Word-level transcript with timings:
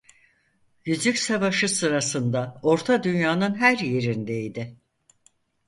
Yüzük 0.85 1.17
Savaşı 1.17 1.69
sırasında 1.69 2.59
Orta 2.63 3.03
Dünya'nın 3.03 3.55
her 3.55 3.77
yerindeydi. 3.77 4.77